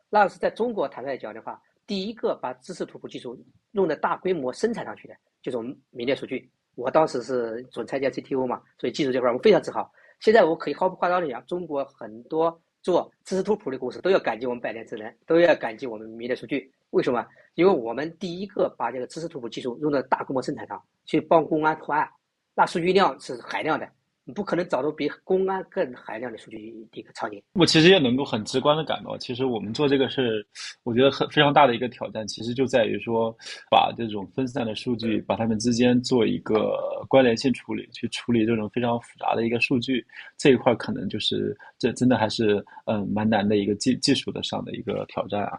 [0.08, 3.36] 那是在中国坦率讲的话，第一个把知识图谱技术
[3.74, 6.50] 用的大规模生产上去的，就是我们米列数据。
[6.74, 9.88] 我当时是总裁兼 CTO 嘛，所以技术这块我非常自豪。
[10.18, 12.60] 现在我可以毫不夸张的讲，中国很多。
[12.84, 16.70] 做知识图谱的公司都要感激我们百年智能，都要感激我们米列数据。
[16.90, 17.26] 为什么？
[17.54, 22.06] 因为我们第一个把这个知识图谱技术用到大规模生产上去帮公安破案，
[22.54, 23.88] 那数据量是海量的。
[24.26, 26.56] 你不可能找到比公安更海量的数据
[26.90, 27.42] 的一个场景。
[27.52, 30.46] 我其实也能够很直观的感到，其实我们做这个事，
[30.82, 33.36] 我觉得很非常大的一个挑战，其实就在于说，
[33.70, 40.04] 把这种分散的数据，把它们之间做一个关联性处理，去处理这种非常复杂的一个数据，
[40.38, 45.58] 这一块可能就是这真的还是嗯蛮难的一个技技术的上的一个挑战啊。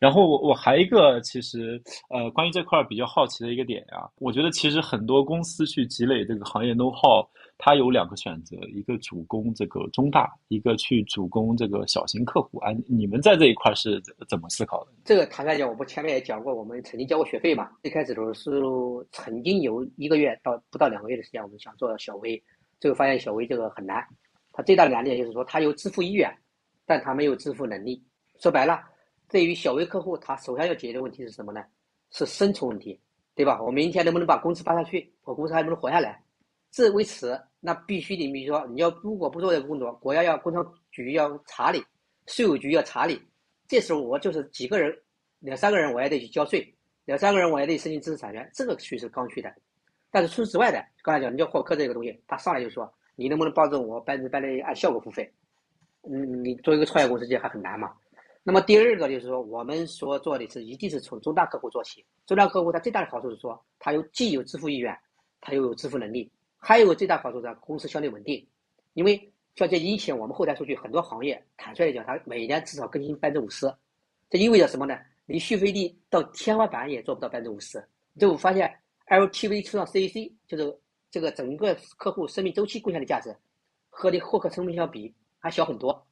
[0.00, 7.24] 然后我我还一个其实呃关于这块比较好奇的一个点呀，我觉得其实很多公司去积累这个行业 know how，
[7.64, 12.72] 他有两个选择，一个主攻这个中大，一个去主攻这个小型客户啊。
[12.88, 14.90] 你们在这一块是怎么思考的？
[15.04, 17.70] 这个坦白讲，我不前面也讲过，我们曾经交过学费嘛。
[17.80, 18.50] 最开始的时候是
[19.12, 22.42] 曾经有一个月到不到两个月的时间，我们想做小微，
[22.80, 24.04] 最后发现小微这个很难。
[24.50, 26.28] 它最大的难点就是说，它有支付意愿，
[26.84, 28.02] 但它没有支付能力。
[28.40, 28.82] 说白了。
[29.28, 31.62] 对于小微客户，他首先要解决的问题是什么呢？
[32.10, 33.00] 是生存问题，
[33.36, 33.62] 对吧？
[33.62, 35.14] 我明天能不能把公司发下去？
[35.22, 36.20] 我公司还能不能活下来？
[36.72, 41.80] 这为此，那必须得，比如说，你要如果不做这个工作，国家要工商局要查你，
[42.26, 43.16] 税务局要查你，
[43.68, 44.92] 这时候我就是几个人，
[45.38, 49.54] 两三个人我也得去交税，两三个人我也得申请知识产权，这个属于是刚需的。
[50.10, 55.32] 但是除此之外的，刚才讲，你叫获客这个东西，他上来就说，你能不能保证我百分之百的按效果付费？
[56.02, 57.94] 嗯，你做一个创业公司，这还很难嘛？
[58.42, 62.04] 那么第二个就是说，我们所做的是一定是从中大客户做起。
[62.26, 64.92] 中大客户他最大的好处是说，他有既有支付意愿，
[65.40, 66.28] 他又有支付能力，
[66.64, 68.46] 还有个最大好处是公司相对稳定。
[68.94, 73.66] 因为像这以前我们后台数据，很多行业坦率的讲，它每年至少更新百分之五十，
[74.30, 74.96] 这意味着什么呢？
[75.26, 77.82] 你续费率到天花板也做不到百分之五十。
[78.16, 78.72] 最后发现
[79.08, 80.78] LTV 除上 CAC，就是
[81.10, 83.34] 这个整个客户生命周期贡献的价值，
[83.90, 86.06] 和你获客成本相比还小很多。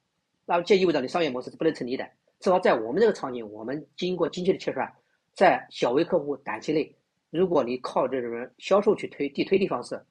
[0.45, 2.03] 那么这意味着你商业模式是不能成立的。
[2.41, 4.91] 至少在我们这个场景，我们经过精确的切算，
[5.33, 6.93] 在小微客户短期内，
[7.29, 10.03] 如果你靠这种销售去推地推的方式，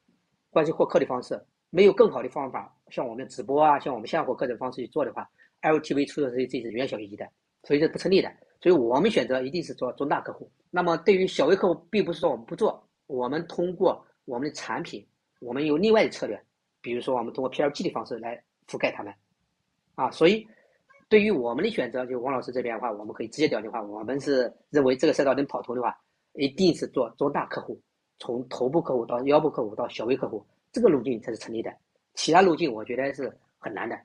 [0.51, 5.29] 关系获客的方式，没有更好的方法，像我们直播啊，像我们线下获客的方式去做的话
[5.63, 7.27] ，LTV 出的这这是远小于一的，
[7.65, 8.31] 所以这不成立的。
[8.61, 10.51] 所以我们选择一定是做中大客户。
[10.71, 15.07] 那么对于小微客户，并不是说我们不做，我们通过我们的产品，
[15.41, 16.39] 我们有另外的策略，
[16.81, 19.15] 比如说我们通过 PLG 的方式来覆盖他们，
[19.95, 20.47] 啊，所以。
[21.09, 25.93] 对于我们的选择，就王老师这边的话，我们可以直接讲的话，我们是认为这个赛道能跑通的话，
[26.35, 27.77] 一定是做中大客户，
[28.21, 31.75] 从头部客户到腰部客户到小微客户，这个路径才是成立的，
[32.15, 33.99] 其他路径我觉得是很难的。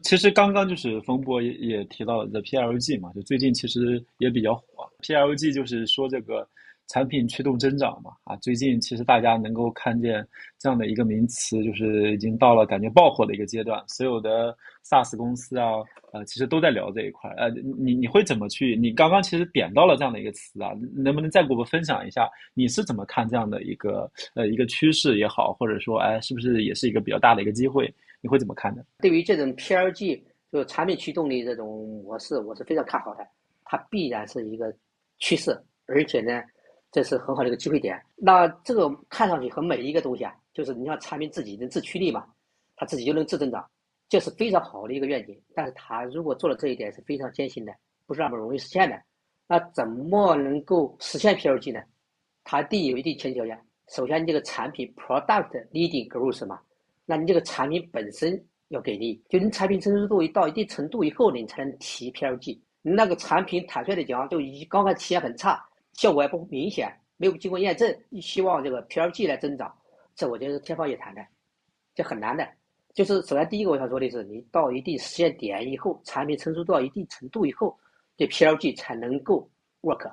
[0.00, 6.44] 其实刚刚就是冯波也也提到了 PLG 嘛，就最近其实也比较火，PLG 就是说这个。
[6.88, 10.26] 产品驱动增长嘛，啊，最近其实大家能够看见
[10.58, 13.82] 这样的一个名词，就是已经到了感觉爆火的一个阶段。
[13.86, 15.74] 所有的 SaaS 公司啊，
[16.12, 17.30] 呃，其实都在聊这一块。
[17.36, 18.74] 呃，你你会怎么去？
[18.74, 27.92] 你刚刚其实点到了这样的一个词啊，能不能再给我们分享一下，你是怎么看这样的一个呃一个趋势也好，或者说，哎，是不是也是一个比较大的一个机会？
[28.22, 28.82] 你会怎么看呢？
[29.00, 33.26] 对于这种 PLG 就产品驱动的这种模式，我是非常看好的，
[33.62, 34.74] 它必然是一个
[35.18, 36.42] 趋势，而且呢。
[36.90, 38.00] 这是很好的一个机会点。
[38.16, 42.26] 那这个看上去和每一个东西啊，就是你像产品自己能自驱力嘛，
[42.76, 43.64] 它自己就能自增长，
[44.08, 45.38] 这是非常好的一个愿景。
[45.54, 47.72] 但是它如果做了这一点是非常艰辛的，
[48.06, 49.00] 不是那么容易实现的。
[49.46, 51.80] 那怎么能够实现 PLG 呢？
[52.44, 53.58] 它第一有一定前提条件。
[53.88, 56.60] 首先，你这个产品 product leading growth 嘛，
[57.06, 62.58] 那你这个产品本身要给力，就你产品成熟度一到一定程度以后，你才能提 PLG。
[62.82, 65.62] 你那个产品坦率的讲，就已刚开始体验很差。
[65.98, 69.76] 效果也不明显，没有经过验证，希望这个 PLG 来增长，
[70.14, 71.26] 这我觉得是天方夜谭的，
[71.92, 72.48] 这很难的。
[72.94, 77.76] 就是首先第一个我想说的是，你到一定实现点以后，产品成熟到一定程度以后，
[78.16, 79.50] 这 PLG 才能够
[79.82, 80.08] work。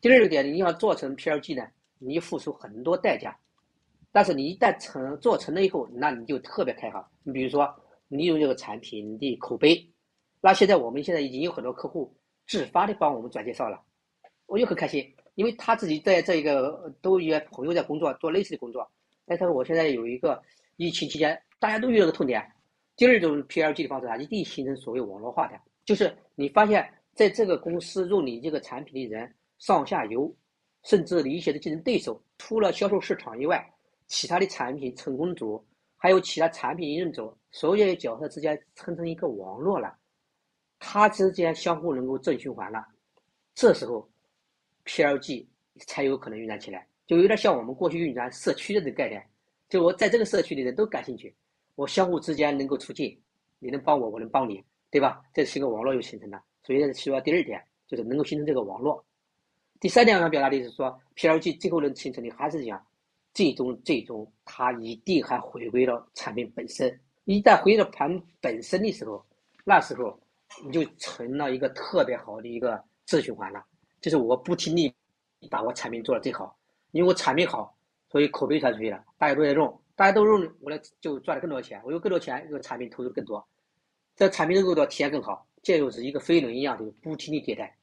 [0.00, 1.66] 第二个点，你要做成 PLG 呢，
[1.98, 3.36] 你付出很多代价，
[4.12, 7.04] 但是你一旦成做成了以后，那你就特别开放。
[7.24, 7.68] 你比如说，
[8.06, 9.90] 你有这个产品的口碑，
[10.40, 13.82] 那现在我们现在已经有很多客户自发的帮我们转介绍了。
[14.46, 18.88] 我就很开心，因为他自己在这一个都一些朋友在工作，做类似的工作。
[19.26, 20.40] 但是我现在有一个
[20.76, 22.46] 疫情期间，大家都遇到个痛点。
[22.96, 30.32] 第二种 PLG 的方式啊，一定形成所谓网络化的，就是你发现在这个公司用你这个产品的人，上下游，
[30.84, 33.68] 甚至你一些的竞争对手，除了销售市场以外，
[34.06, 35.64] 其他的产品成功组，
[35.96, 39.96] 还有其他产品应用组，所有的角色之间形成一个网络了，
[40.78, 42.86] 它之间相互能够正循环了，
[43.54, 44.08] 这时候。
[44.84, 45.46] PLG
[45.86, 49.24] 才有可能运转起来，就有点像我们过去运转社区的这个概念，
[49.68, 51.34] 就我在这个社区的人都感兴趣，
[51.74, 53.20] 我相互之间能够促进，
[53.58, 55.22] 你能帮我，我能帮你，对吧？
[55.32, 59.04] 这是一个网络又形成了，所以这是需要第二点，就是能够形成这个网络。
[59.80, 62.82] 第三点我想表达的是说，PLG 最后能形成的还是讲，
[63.34, 69.24] 最终最终它一定还回归到产品本身，一旦回到产本身的时候，
[69.64, 70.18] 那时候
[70.64, 73.64] 你就成了一个特别好的一个自循环了。
[74.04, 74.94] 就是我不停地
[75.48, 76.54] 把我产品做的最好，
[76.90, 77.74] 因为我产品好，
[78.10, 83.42] 所以口碑传出去了，大家都在用，大家都用，我来就赚了更多钱，我有更多钱，这个产品投入更多，
[84.14, 87.74] 这产品能够多，体验更好，这就是一个飞轮一样的不停地迭代。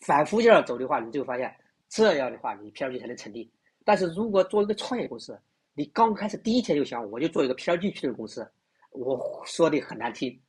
[0.00, 1.54] 反复这样走的话，你就发现
[1.90, 3.52] 这样的话，你 P R G 才能成立。
[3.84, 5.38] 但是如果做一个创业公司，
[5.74, 8.50] 你刚开始第一天就想我就做一个 P R G 驱动公司，
[8.92, 10.40] 我说的很难听，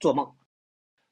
[0.00, 0.28] 做梦。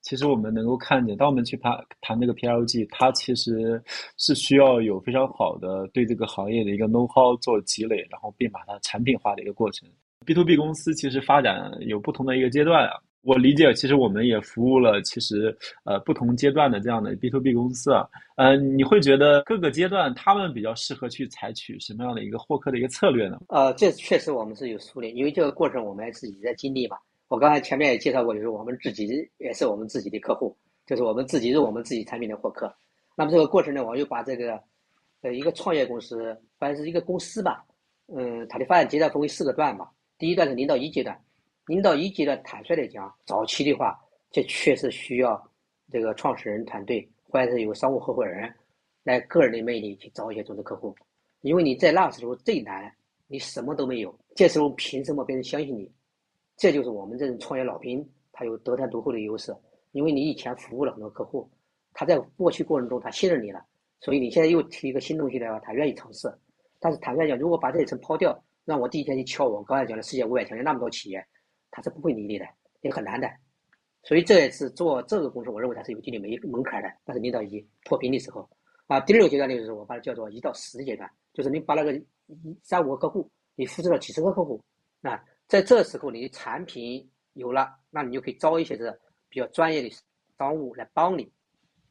[0.03, 3.83] 其实我们能够看见，当我们去谈谈这个 P L G，它其实
[4.19, 9.89] 是需要有非常好的对这个行业的一个 know how 做积累，然后并把它产品化的一个过程。
[10.27, 12.95] B to B 公司其实发展有不同的一个阶段啊。
[13.23, 18.05] 我理解，其实我们也服务了其实呃不同阶段的这样的 B to B 公司啊。
[18.35, 23.39] 嗯，你会觉得各个阶段他们比较适合去采取什么样的一个获客的一个策略呢？
[23.49, 26.97] 呃，这确实我们是有梳理，因为这个过程我们自己在经历嘛。
[27.33, 32.71] 我刚才前面也介绍过，就是我们自己也是我们自己的客户，就是我们自己是我们自己产品的获客。
[33.17, 34.63] 那么这个过程呢，我就把这个
[35.23, 37.65] 呃一个创业公司，反正是一个公司吧，
[38.15, 39.91] 嗯，它的发展阶段分为四个段吧。
[40.19, 41.19] 第一段是零到一阶段，
[41.69, 43.99] 零到一阶段坦率的讲，早期的话，
[44.31, 45.43] 这确实需要
[45.91, 48.55] 这个创始人团队或者是有商务合伙人
[49.05, 50.95] 来个人的魅力去找一些种子客户，
[51.41, 52.95] 因为你在那时候最难，
[53.27, 55.91] 你什么都没有，这时候凭什么别人相信你？
[56.63, 59.53] 这就是我们这种创业老兵，他有得天独厚的优势，
[59.91, 61.51] 因为你以前服务了很多客户，
[61.93, 63.61] 他在过去过程中他信任你了，
[63.99, 66.33] 所以你现在又提一个新东西的话，他愿意尝试。
[66.79, 71.27] 但是坦率讲，如果把这一层抛掉，让我第一天去敲我刚才讲的世界五百强那么多企业，
[71.69, 72.47] 他是不会理你的，
[72.83, 73.29] 也很难的。
[74.05, 76.89] 所以这一次做这个公司，我认为它是有一定的门门槛的。
[77.05, 78.49] 但是零到一脱贫的时候，
[78.87, 84.63] 啊，第六个阶段就是我把它叫做一到十阶段，就是你把那个一三五个客户，你复制了几十个客户，
[85.01, 85.21] 啊。
[85.53, 88.91] 在这时候，你的产品有了，那你就可以招一些这
[89.29, 89.95] 比较专业的
[90.39, 91.31] 商务来帮你，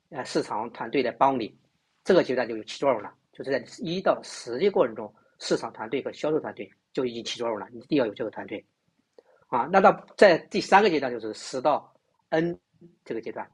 [0.09, 1.55] 呃，市场团队来帮你，
[2.03, 3.13] 这个阶段就有起作用了。
[3.31, 7.67] 就是在一到十的过程中，市场团队和销售团队就已经起作用了。
[7.71, 8.65] 你一定要有这个团队，
[9.49, 11.93] 啊，那到在第三个阶段就是十到
[12.29, 12.59] N
[13.05, 13.47] 这个阶段，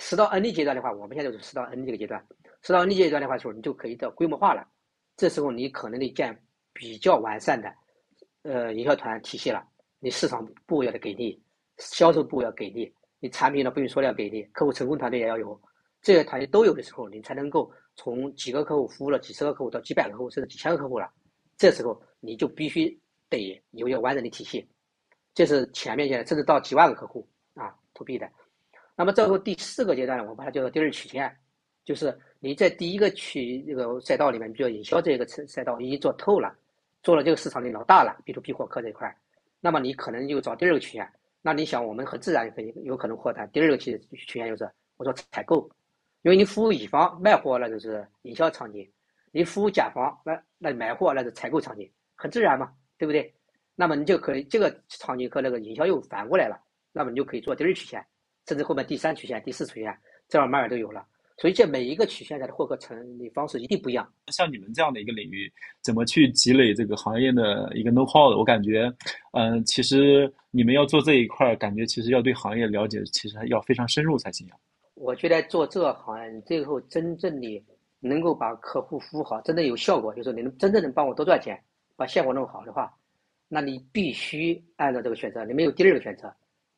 [0.00, 2.20] 十到 N 的阶段的话，我们现在就是十到 N 这个阶段，
[2.62, 4.66] 十到 N 阶段的话时候，你就可以到规模化了。
[5.16, 6.36] 这时候你可能得建
[6.72, 7.72] 比较完善的。
[8.46, 9.66] 呃，营销团体系了，
[9.98, 11.42] 你市场部要的给力，
[11.78, 15.60] 销售部要给力，你产品呢不用说要给力，客户成功团队也要有，
[16.00, 21.10] 这些团队都有的时候，你才能够从几个客户服务了几十个客户到几百个客户甚至几千个客户了，
[21.56, 22.96] 这时候你就必须
[23.28, 24.64] 得有一个完整的体系，
[25.34, 28.30] 这是前面阶段，甚至到几万个客户啊，to B 的。
[28.94, 31.36] 那么最后第四个阶段，我把它叫做第二曲线，
[31.84, 36.56] 就是你在第一个区这个赛道里面，比如营销这个赛道已经做透了。
[37.06, 39.16] 做了这个市场的老大了，B to B 获客这一块
[39.60, 41.08] 那么你可能又找第二个曲线。
[41.40, 45.70] 那你想，我们很自然可以有可能获得第二个曲曲线就是我说采购，
[46.22, 48.90] 因为你服务乙方卖货那就是营销场景，
[49.30, 53.32] 你服务甲方那那买货那是采购场景，很自然嘛，对不对？
[53.76, 58.04] 那么你就可以这个场景和那个营销又反过来了，那么你就可以做第二曲线，
[58.48, 61.06] 甚至后面第三曲线、第四曲线，这样慢慢都有了。
[61.38, 64.10] 所以这每一个曲线下的获客成立方式一定不一样。
[64.28, 68.38] 像你们这样的一个领域，怎么去积累这个行业的一个 know how 的？
[68.38, 68.90] 我感觉，
[69.32, 74.56] 嗯，其实你们要做这一块，感觉其实要对行业了解，其实要非常深入才行啊。
[74.94, 77.62] 我觉得做这个行业，你最后真正的
[78.00, 81.62] 能够把客户服务好，真的有效果，就是你能真正能帮我多赚钱，
[81.96, 82.90] 把效果弄好的话，
[83.46, 86.34] 那你必须按照这个选择，你没有第二个选择，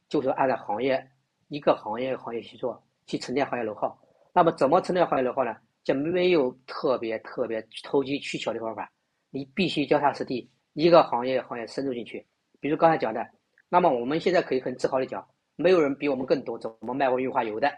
[0.09, 1.09] 就是按照行业
[1.47, 3.93] 一个行业行业去做，去沉淀行业 know how。
[4.39, 5.53] 那么怎么成长行业的话呢？
[5.83, 8.89] 就没有特别特别投机取巧的方法，
[9.31, 12.25] 你必须脚踏实地，一个行业行业深入进去。
[12.61, 13.29] 比如刚才讲的，
[13.69, 17.69] 那么我们现在可以很自豪的讲，没有人比我们更懂怎么卖过润滑油的，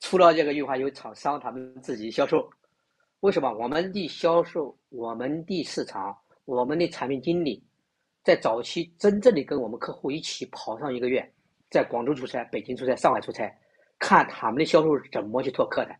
[0.00, 2.48] 除了这个润滑油厂商他们自己销售。
[3.20, 3.52] 为什么？
[3.52, 6.16] 我们的销售、我们的市场、
[6.46, 7.62] 我们的产品经理，
[8.24, 11.30] 在早期真正的跟我们客户一起跑上一个月，
[11.68, 13.54] 在广州出差、北京出差、上海出差。
[13.98, 15.96] 看他们的销售是怎么去拓客的，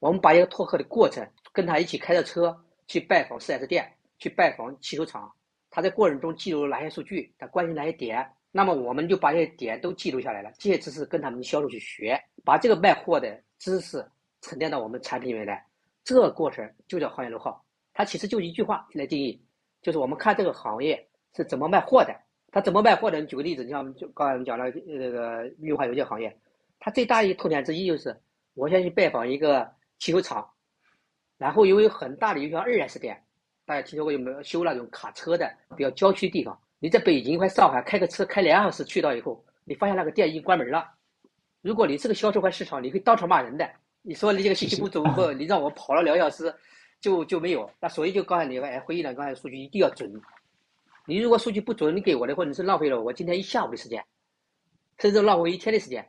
[0.00, 5.32] 我们把一个拓客的过程跟他一起开着车去拜访 4S 店，去拜访汽修厂，
[5.70, 14.04] 他在过程中记录了哪些数据，他关心哪些点，那么我们就把这些点都记录下来了，这些知识跟他们的销售去学，把这个卖货的知识
[14.42, 15.64] 沉淀到我们产品里面来，
[16.04, 17.64] 这个过程就叫行业楼号。
[17.94, 19.42] 它其实就一句话来定义，
[19.80, 22.14] 就是我们看这个行业是怎么卖货的，
[22.50, 23.20] 他怎么卖货的？
[23.20, 26.36] 你举个例子，你像就刚才我们讲了那个润滑油这行业。
[26.84, 28.14] 它最大的一个特点之一就是，
[28.54, 30.44] 我先去拜访一个汽修厂，
[31.38, 33.22] 然后因为很大的一个二 S 店，
[33.64, 36.58] 大家听说过有没有修那种卡车的比较郊区地方？
[36.80, 40.84] 你在北京或上海开个车开两小时去到以后，你发现那个店已经关门了。
[41.60, 43.70] 如果你是个销售或市场，你可以当场骂人的。
[44.02, 46.52] 你说你这个信息不足，或你让我跑了两小时，
[47.00, 47.70] 就就没有。
[47.78, 50.12] 那所以就刚才你哎回忆了刚才数据一定要准。
[51.06, 54.04] 你如果数据不准，你给我的话，你是浪费了我今天一下午的时间，
[54.98, 56.04] 甚至浪费一天的时间。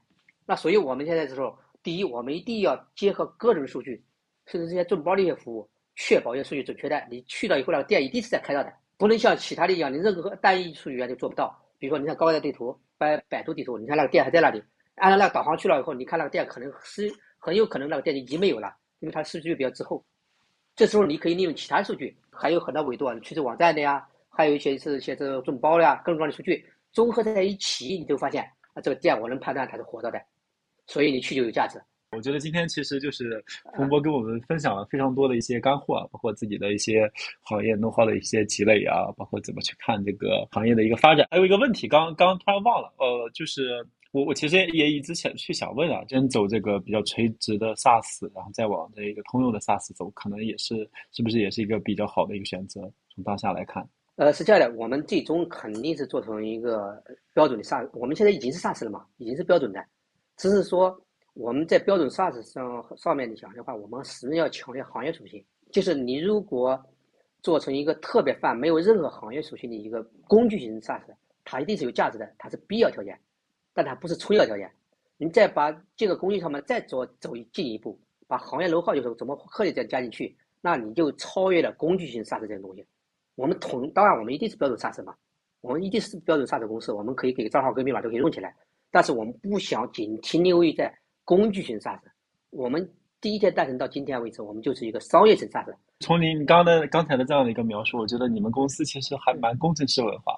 [0.45, 4.03] 那所以我们现在时候第一，我们一定要结合各种数据，
[4.45, 7.01] 甚至这些众包的一些服务，确保一些数据准确的。
[7.09, 11.57] 你去了以后，那个店一定是在开到的，不能像其他的一样，你任何单一数据源就做不到。
[11.79, 14.63] 比如说，你看高德地图、百百度地图，你看那个店还在那里，
[14.95, 20.03] 按照那个导航去了以后，你看那个店可能是很有可能那个店就已经没有了，因为它数据比较滞后。
[20.75, 30.21] 这时候你可以利用其他数据，还有很多维度啊，去这网站的呀，还有一些是一些这种众包的呀，各种各样的数据综合在一起，你就发现啊，这个店我能判断它是活着的，
[30.87, 31.81] 所以你去就有价值。
[32.15, 33.43] 我觉得今天其实就是
[33.75, 37.11] 冯博跟我们分享了非常多的一些干货，包括自己的一些
[37.41, 41.27] 行业 know how 的一些积累啊，包括怎么去看这个行业的一个发展。
[41.31, 52.79] 还有一个问题，刚刚突然忘了，呃，就是我我其实也一直想去想问啊，真走这个比较垂直的 SaaS，然后再往这一个通用的 SaaS 走，可能也是是不是也是一个比较好的一个选择？
[53.15, 53.83] 从当下来看，
[54.17, 57.03] 呃，是这样的，我们最终肯定是做成一个
[57.33, 59.83] 标准的 SaaS，我们现在已经是 SaaS 了嘛，已经是标准的，
[60.37, 60.99] 只是说。
[61.35, 65.43] 我们在标准 SaaS 上上面讲的话，我们始终要强调行业属性。
[65.71, 66.79] 就是你如果
[67.41, 71.01] 做成一个特别泛、没有任何行业属性的一个工具型 SaaS，
[71.43, 73.19] 它一定是有价值的，它是必要条件，
[73.73, 74.71] 但它不是充要条件。
[75.17, 82.85] 你再把这个工具上面再做走进一步，把行业楼号就是怎么科技再加进去，那你就超越了工具型 SaaS 这个东西。
[83.33, 85.15] 我们同当然我们一定是标准 SaaS 嘛，
[85.61, 88.55] 我们一定是标准 SaaS 公司，我们可以给账号跟密码都可以用起来，
[88.93, 90.93] 但是我们不想仅停留于在。
[91.25, 92.01] 工具型 SaaS，
[92.49, 92.85] 我们
[93.21, 95.73] 第一天诞生到今天为止，我们就是一个商业型 SaaS。
[96.01, 100.33] 从您刚的刚才的这样的一个描述，我觉得你们公司其实还蛮工程师文化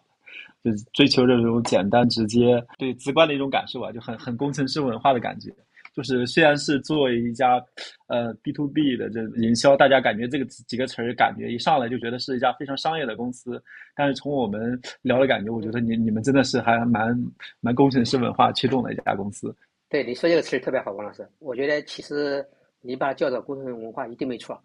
[0.61, 5.51] 的，就是追求这种简单直接、对直观的一种感受啊，就很很工程师文化的感觉。
[5.95, 7.63] 就是虽然是作为一家
[8.07, 13.63] 呃 B to B 的这营销，大家感觉这个几个词儿感觉一上来就觉得是一家非常商业的公司，
[13.95, 17.17] 但是从我们聊的感觉，我觉得你你们真的是还蛮
[17.61, 19.55] 蛮工程师文化驱动的一家公司。
[19.87, 21.25] 对你说这个词特别好，王老师。
[21.39, 22.45] 我觉得其实
[22.81, 24.61] 你把它叫做工程文化一定没错，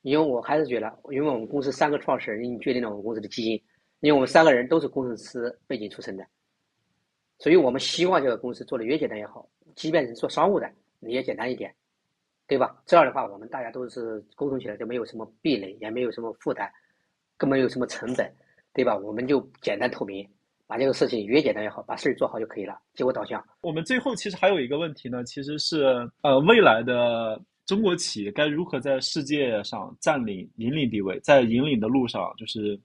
[0.00, 3.52] 因为我还是觉得，因为我们公司三个创始人已经决定了我们公司的基因，
[4.00, 6.24] 因为我们三个人都是工程师背景出身的，
[7.38, 10.70] 所以我们希望这个公司做的越简单越好，即便是做商务的，
[11.00, 11.74] 你也简单一点，
[12.46, 12.82] 对吧？
[12.86, 16.70] 这样的话，我们大家都是沟通起来就没有什么壁垒，也没有什么负担，
[17.36, 18.32] 更没有什么成本，
[18.72, 18.96] 对吧？
[18.96, 20.28] 我们就简单透明。
[20.64, 23.44] 把这个事情越简单越好，把事儿做好就可以了，结果导向。
[23.60, 25.84] 我们最后其实还有一个问题呢，其实是
[26.22, 31.20] 呃，未来的中国企业该如何在世界上占领引领地位？
[31.20, 32.80] 在引领的路上，就是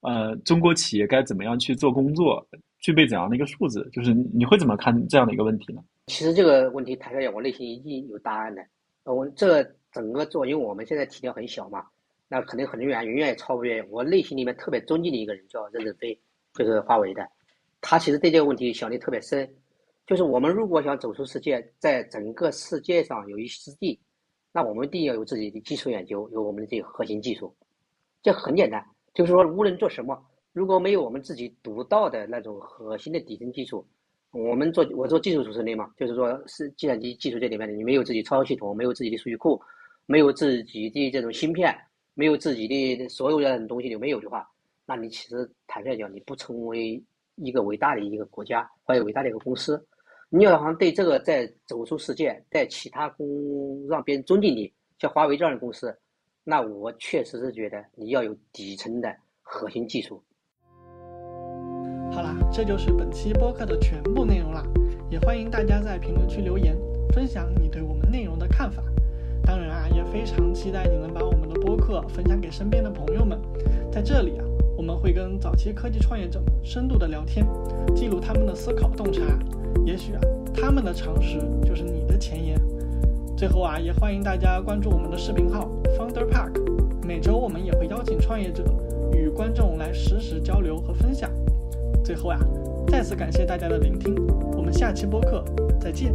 [0.00, 2.42] 呃，中国企业该怎么样去做工作，
[2.78, 3.86] 具备怎样的一个素质？
[3.92, 5.82] 就是你会怎么看这样的一个问题呢？
[6.06, 8.64] 其实这个问题坦率讲，我内心已经有答案的。
[9.04, 11.84] 我这整个做，因为我们现在体量很小嘛，
[12.28, 16.18] 那肯定很多远，远远也超不越我内心里面特别尊敬的一个人，叫任正非。
[16.54, 17.28] 就是华为的，
[17.80, 19.52] 他其实对这个问题想的特别深，
[20.06, 24.00] 就是我们如果想走出世界，在整个世界上有一席之地，
[24.52, 27.54] 那我们一定要有自己的基础研究，有我们的这个核心技术。
[28.22, 28.82] 这很简单，
[29.12, 33.86] 就是说无论做什么，如果没有我们自己独到的那种核心的底层技术，
[34.36, 39.58] 我们做我做技术出身的嘛，就是说是计算机技术这里面的，你没有自己操作系统，没有自己的数据库，
[40.04, 41.74] 没有自己的这种芯片，
[42.12, 44.46] 没有自己的所有的东西都没有的话。
[44.84, 47.02] 那你其实坦率讲，你不成为
[47.36, 49.82] 一个伟大的一个国家或者伟大的一个公司，
[50.28, 55.96] 你要好像对这个在走出世界，在其他公让别人尊敬你，像华为这样的公司，
[56.44, 60.22] 那我确实是觉得你要有底层的核心技术。
[62.16, 64.64] 好啦，这就是本期播客的全部内容啦，
[65.10, 66.74] 也欢迎大家在评论区留言，
[67.12, 68.82] 分享你对我们内容的看法。
[69.44, 73.38] 当然啊，也非常期待你能把我们的播客分享给身边的朋友们，
[73.92, 74.44] 在这里啊。
[74.78, 77.46] 我们会跟早期科技创业者们深度的聊天，
[77.94, 79.20] 记录他们的思考洞察。
[79.84, 80.20] 也许啊，
[80.54, 81.36] 他们的常识
[81.66, 82.58] 就是你的前沿。
[83.36, 86.62] 最后啊，也欢迎大家关注我们的视频号 Founder Park。
[87.06, 88.64] 每周我们也会邀请创业者
[89.12, 91.30] 与观众来实时交流和分享。
[92.06, 92.38] 最后啊，
[92.86, 94.14] 再次感谢大家的聆听，
[94.56, 95.44] 我们下期播客
[95.80, 96.14] 再见。